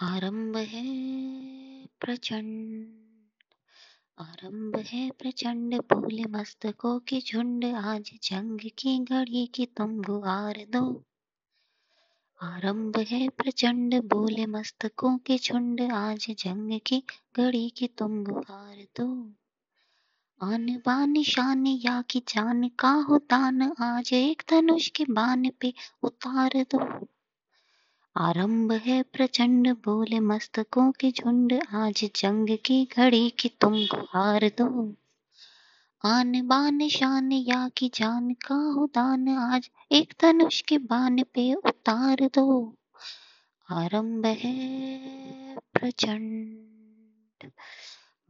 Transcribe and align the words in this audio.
आरंभ 0.00 0.56
है 0.56 0.84
प्रचंड। 2.00 2.86
आरंभ 4.18 4.76
है 4.76 5.10
प्रचंड 5.10 5.74
बोले 5.74 6.24
मस्तकों 6.24 6.98
की 6.98 7.20
झुंड, 7.20 7.64
आज 7.64 8.10
जंग 8.22 8.58
की 8.60 9.04
घड़ी 9.04 9.46
की 9.46 9.66
तुम 9.66 10.02
गुहार 10.02 10.66
दो। 10.68 11.04
आरंभ 12.42 12.98
है 12.98 13.28
प्रचंड 13.28 13.94
बोले 13.94 14.46
मस्तकों 14.46 15.18
की 15.18 15.38
झुंड, 15.38 15.80
आज 15.80 16.26
जंग 16.30 16.80
की 16.86 17.02
घड़ी 17.36 17.70
की 17.70 17.86
तुम 17.86 18.24
गुहार 18.24 18.76
दो। 19.00 19.32
आन 20.42 20.82
बान 20.86 21.22
शान 21.22 21.66
या 21.66 22.02
की 22.02 22.18
जान 22.18 22.68
का 22.68 22.90
हो 22.90 23.18
दान 23.18 23.62
आज 23.62 24.12
एक 24.12 24.42
धनुष 24.50 24.88
के 24.88 25.04
बान 25.10 25.50
पे 25.60 25.74
उतार 26.02 26.50
दो। 26.54 27.08
आरंभ 28.20 28.72
है 28.72 29.02
प्रचंड 29.02 29.68
बोले 29.72 30.20
मस्तकों 30.20 30.92
के 30.92 31.10
झुंड, 31.10 31.52
आज 31.72 32.10
जंग 32.16 32.56
की 32.64 32.88
घड़ी 32.96 33.30
की 33.30 33.48
तुम 33.48 33.72
गुहार 33.72 34.48
दो। 34.48 34.96
आन 36.04 36.46
बान 36.46 36.88
शान 36.88 37.32
या 37.32 37.68
की 37.68 37.88
जान 37.94 38.32
का 38.32 38.54
हो 38.54 38.86
दान 38.86 39.28
आज 39.28 39.70
एक 39.92 40.14
धनुष 40.20 40.60
के 40.60 40.78
बान 40.78 41.22
पे 41.22 41.54
उतार 41.54 42.16
दो। 42.34 42.76
आरंभ 43.70 44.26
है 44.26 45.56
प्रचंड, 45.72 47.50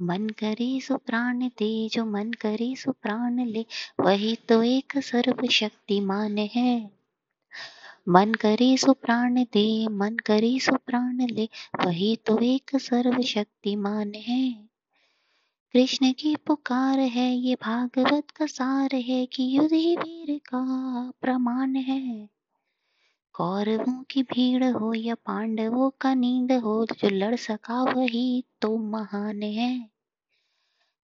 मन 0.03 0.29
करे 0.29 0.81
सो 0.81 0.97
प्राण 0.97 1.39
दे, 1.39 1.89
जो 1.89 2.05
मन 2.05 2.33
करे 2.33 2.75
सो 2.77 2.93
प्राण 2.93 3.45
ले, 3.45 3.67
वही 4.01 4.37
तो 4.37 4.63
एक 4.63 4.93
सर्वशक्तिमान 4.97 6.39
है। 6.39 6.98
मन 8.09 8.35
करे 8.35 8.77
सो 8.77 8.93
प्राण 8.93 9.35
दे, 9.35 9.89
मन 9.89 10.17
करे 10.17 10.59
सो 10.59 10.77
प्राण 10.87 11.27
ले, 11.31 11.49
वही 11.85 12.17
तो 12.17 12.39
एक 12.39 12.71
सर्वशक्तिमान 12.77 14.15
है। 14.15 14.53
कृष्ण 15.73 16.13
की 16.13 16.37
पुकार 16.37 16.99
है, 16.99 17.37
ये 17.37 17.55
भागवत 17.55 18.31
का 18.31 18.47
सार 18.47 18.95
है 18.95 19.27
कि 19.27 19.57
युद्ध 19.57 19.73
वीर 19.73 20.39
का 20.39 20.65
प्रमाण 21.21 21.77
है। 21.77 22.29
कौरवों 23.33 24.03
की 24.11 24.23
भीड़ 24.23 24.65
हो 24.65 24.95
या 24.95 25.15
पांडवों 25.15 25.91
का 26.01 26.15
नींद 26.15 26.53
हो, 26.53 26.87
जो 26.87 27.09
लड़ 27.09 27.37
सका 27.37 27.83
वही 27.83 28.45
तो 28.61 28.79
महान 28.79 29.43
है। 29.43 29.98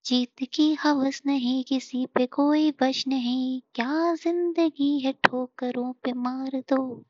जीत 0.06 0.42
की 0.52 0.74
हवस 0.74 1.22
नहीं, 1.27 1.64
किसी 1.64 2.06
पे 2.06 2.27
कोई 2.27 2.70
बश 2.70 3.08
नहीं। 3.08 3.62
क्या 3.74 4.14
ज़िंदगी 4.14 5.00
है 5.00 5.12
ठोकरों 5.12 5.92
पे 5.92 6.12
मार 6.12 6.50
दो? 6.55 7.05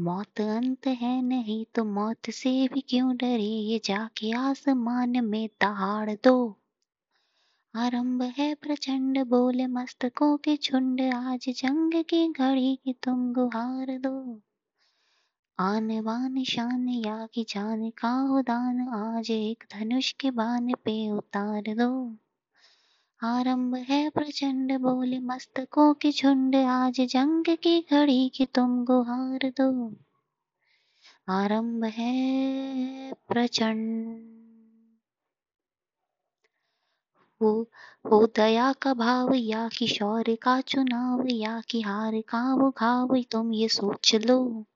मौत 0.00 0.40
अंत 0.40 0.86
है 0.86 1.22
नहीं 1.22 1.64
तो 1.74 1.84
मौत 1.84 2.30
से 2.30 2.68
भी 2.68 2.80
क्यों 2.80 3.16
डरे? 3.16 3.42
ये 3.42 3.80
जाके 3.84 4.32
आसमान 4.32 5.24
में 5.24 5.48
दहाड़ 5.60 6.10
दो। 6.10 6.60
आरंभ 7.74 8.22
है 8.22 8.54
प्रचंड, 8.54 9.24
बोले 9.24 9.66
मस्तकों 9.66 10.36
के 10.36 10.56
झुंड। 10.56 11.00
आज 11.00 11.44
जंग 11.48 12.04
की 12.04 12.32
घड़ी 12.32 12.78
की 12.84 12.92
तुम 12.92 13.32
गुहार 13.32 13.98
दो। 13.98 14.42
आन 15.58 16.02
बान 16.02 16.44
शान 16.44 16.88
या 16.88 17.28
की 17.34 17.44
जान 17.44 17.90
का 17.90 18.10
हो 18.10 18.42
दान 18.42 18.80
आज 18.88 19.30
एक 19.30 19.64
धनुष 19.72 20.12
के 20.12 20.30
बान 20.30 20.72
पे 20.84 21.10
उतार 21.10 21.62
दो। 21.68 22.16
आरंभ 23.22 23.74
है 23.74 24.10
प्रचंड, 24.10 24.78
बोले 24.78 25.18
मस्तकों 25.18 25.94
की 25.94 26.12
झुंड, 26.12 26.56
आज 26.56 27.00
जंग 27.00 27.44
की 27.48 27.86
घड़ी 27.90 28.28
की 28.28 28.46
तुम 28.46 28.84
गुहार 28.84 29.52
दो। 29.60 29.96
आरंभ 31.28 31.84
है 31.84 33.12
प्रचंड। 33.12 34.36
हो 37.42 37.70
हो 38.12 38.26
दया 38.36 38.72
का 38.72 38.94
भाव, 38.94 39.34
या 39.34 39.68
कि 39.68 39.86
शौर्य 39.86 40.36
का 40.36 40.60
चुनाव, 40.60 41.26
या 41.26 41.60
कि 41.60 41.80
हार 41.80 42.20
का 42.20 42.54
वो 42.54 42.70
घाव, 42.70 43.22
तुम 43.22 43.52
ये 43.52 43.68
सोच 43.68 44.14
लो। 44.14 44.66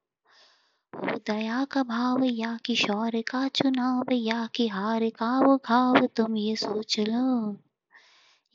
हो 0.97 1.19
दया 1.27 1.65
का 1.65 1.83
भाव 1.83 2.25
या 2.25 2.59
कि 2.65 2.75
शौर्य 2.75 3.23
का 3.23 3.49
चुनाव 3.49 4.13
या 4.13 4.49
कि 4.55 4.69
हार 4.69 5.11
का 5.11 5.41
वो 5.41 5.57
घाव 5.57 6.07
तुम 6.07 6.37
ये 6.37 6.57
सोच 6.57 7.01
लो। 7.01 7.57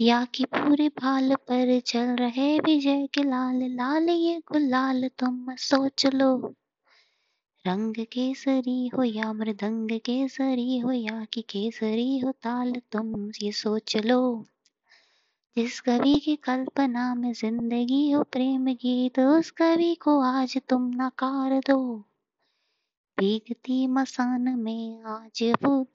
या 0.01 0.25
कि 0.25 0.45
पूरे 0.45 0.89
भाल 0.89 1.35
पर 1.35 1.79
चल 1.79 2.15
रहे 2.15 2.59
विजय 2.59 3.07
के 3.13 3.23
लाल 3.23 3.55
लाल 3.55 4.09
ये 4.09 4.39
गुलाल, 4.39 5.07
तुम 5.07 5.55
सोच 5.55 6.05
लो। 6.05 6.53
रंग 7.67 7.95
केसरी 7.95 8.87
हो 8.87 9.03
या 9.03 9.33
मृदंग 9.33 9.91
केसरी 9.91 10.77
हो 10.77 10.91
या 10.91 11.25
कि 11.33 11.41
केसरी 11.41 12.19
हो 12.19 12.31
ताल, 12.31 12.73
तुम 12.91 13.31
ये 13.41 13.51
सोच 13.51 13.97
लो। 13.97 14.45
जिस 15.57 15.79
कवि 15.81 16.15
की 16.15 16.35
कल्पना 16.35 17.15
में 17.15 17.33
ज़िंदगी 17.33 18.11
हो 18.11 18.23
प्रेम 18.23 18.65
गीत, 18.65 19.19
उस 19.19 19.51
कवि 19.51 19.95
को 19.95 20.19
आज 20.19 20.61
तुम 20.69 20.91
नकार 20.95 21.59
दो। 21.59 22.05
भीगती 23.25 23.87
मसान 23.87 24.41
में 24.41 25.03
आज 25.03 25.53
फूल 25.63 25.85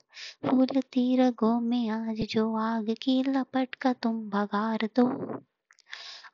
फूलती 0.47 1.17
रगों 1.17 1.61
में 1.61 1.89
आज 1.89 2.17
जो 2.21 2.57
आग 2.57 2.95
की 3.03 3.23
लपट 3.23 3.75
का 3.75 3.93
तुम 3.93 4.31
भगार 4.31 4.89
दो। 4.97 5.07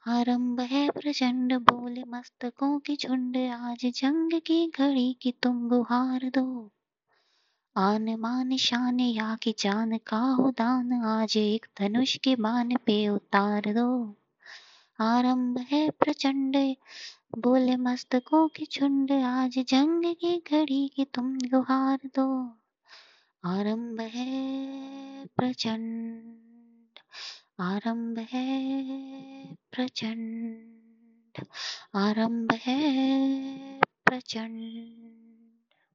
आरंभ 0.07 0.61
है 0.61 0.91
प्रचंड 0.91 1.55
बोले 1.55 2.05
मस्तकों 2.05 2.79
की 2.79 2.97
झुंड, 2.97 3.37
आज 3.37 3.87
जंग 3.87 4.41
की 4.41 4.73
घड़ी 4.79 5.17
की 5.23 5.35
तुम 5.43 5.69
गुहार 5.69 6.31
दो। 6.35 6.73
आन 7.77 8.17
मान 8.17 8.57
शान 8.57 9.01
या 9.01 9.37
की 9.43 9.55
जान 9.59 9.99
का 9.99 10.19
हो 10.19 10.51
दान 10.51 10.93
आज 10.93 11.37
एक 11.37 11.67
धनुष 11.81 12.17
के 12.17 12.37
बान 12.37 12.77
पे 12.77 13.09
उतार 13.09 13.63
दो। 13.67 14.17
आरंभ 15.01 15.59
है 15.59 15.91
प्रचंड। 15.91 16.75
बोले 17.39 17.77
मस्तकों 17.77 18.49
की 18.49 18.67
झुंड, 18.73 19.13
आज 19.13 19.59
जंग 19.59 20.15
की 20.15 20.43
घड़ी 20.51 20.89
की 20.89 21.05
तुम 21.05 21.39
गुहार 21.39 22.01
दो। 22.05 22.59
आरंभ 23.45 24.01
है 24.01 24.47
प्रचंड। 25.27 26.99
आरंभ 27.61 28.19
है 28.19 29.55
प्रचंड। 29.73 31.45
आरंभ 31.95 32.53
है 32.53 33.01
प्रचंड। 34.05 35.16